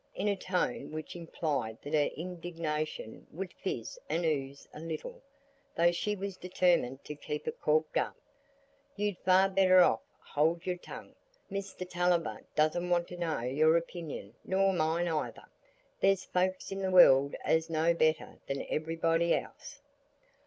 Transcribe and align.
in 0.15 0.27
a 0.27 0.35
tone 0.35 0.91
which 0.91 1.15
implied 1.15 1.77
that 1.83 1.93
her 1.93 2.09
indignation 2.17 3.27
would 3.31 3.53
fizz 3.53 3.99
and 4.09 4.25
ooze 4.25 4.67
a 4.73 4.79
little, 4.79 5.21
though 5.75 5.91
she 5.91 6.15
was 6.15 6.37
determined 6.37 7.03
to 7.05 7.13
keep 7.13 7.47
it 7.47 7.61
corked 7.61 7.95
up, 7.97 8.15
"you'd 8.95 9.15
far 9.19 9.47
better 9.47 9.95
hold 10.33 10.65
your 10.65 10.75
tongue. 10.77 11.13
Mr 11.51 11.87
Tulliver 11.87 12.41
doesn't 12.55 12.89
want 12.89 13.09
to 13.09 13.15
know 13.17 13.41
your 13.41 13.77
opinion 13.77 14.33
nor 14.43 14.73
mine 14.73 15.07
either. 15.07 15.45
There's 15.99 16.23
folks 16.25 16.71
in 16.71 16.81
the 16.81 16.89
world 16.89 17.35
as 17.45 17.69
know 17.69 17.93
better 17.93 18.39
than 18.47 18.65
everybody 18.71 19.35
else." 19.35 19.81